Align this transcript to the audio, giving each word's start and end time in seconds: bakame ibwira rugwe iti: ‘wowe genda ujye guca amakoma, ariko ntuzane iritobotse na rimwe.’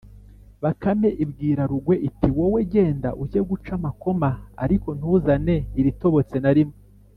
bakame 0.63 1.09
ibwira 1.23 1.63
rugwe 1.71 1.95
iti: 2.07 2.27
‘wowe 2.37 2.61
genda 2.73 3.09
ujye 3.23 3.41
guca 3.49 3.71
amakoma, 3.79 4.29
ariko 4.63 4.87
ntuzane 4.97 5.55
iritobotse 5.79 6.37
na 6.43 6.51
rimwe.’ 6.57 6.75